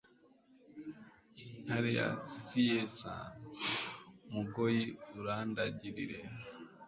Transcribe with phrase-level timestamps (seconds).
[1.63, 2.07] Ntare ya
[2.45, 4.83] Cyica-mugoyi
[5.19, 6.19] urandagirire.